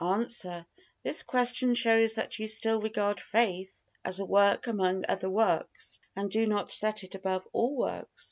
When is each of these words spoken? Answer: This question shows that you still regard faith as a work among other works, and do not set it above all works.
Answer: 0.03 0.65
This 1.03 1.21
question 1.21 1.75
shows 1.75 2.15
that 2.15 2.39
you 2.39 2.47
still 2.47 2.81
regard 2.81 3.19
faith 3.19 3.83
as 4.03 4.19
a 4.19 4.25
work 4.25 4.65
among 4.65 5.05
other 5.07 5.29
works, 5.29 5.99
and 6.15 6.31
do 6.31 6.47
not 6.47 6.71
set 6.71 7.03
it 7.03 7.13
above 7.13 7.47
all 7.53 7.75
works. 7.77 8.19